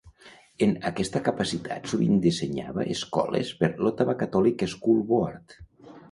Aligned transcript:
En 0.67 0.71
aquesta 0.89 1.19
capacitat 1.25 1.83
sovint 1.91 2.15
dissenyava 2.23 2.85
escoles 2.93 3.51
per 3.59 3.69
l'"Ottawa 3.75 4.15
Catholic 4.23 4.65
School 4.73 5.05
Board". 5.13 5.55